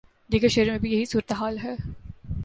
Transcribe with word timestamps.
دیگر 0.31 0.47
شہروں 0.47 0.71
میں 0.71 0.79
بھی 0.79 0.91
یہی 0.91 1.05
صورت 1.05 1.31
حال 1.31 1.57
ہے۔ 1.63 1.75